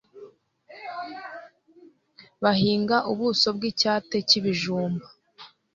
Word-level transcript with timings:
bahinga 2.43 2.97
Ubuso 3.11 3.47
bw 3.55 3.61
icyate 3.71 4.15
k 4.27 4.29
ibijumba 4.39 5.05